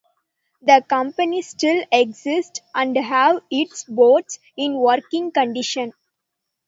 The 0.63 0.83
company 0.89 1.43
still 1.43 1.83
exists 1.91 2.61
and 2.73 2.97
have 2.97 3.43
its 3.51 3.83
boats 3.83 4.39
in 4.57 4.77
working 4.79 5.31
condition. 5.31 5.93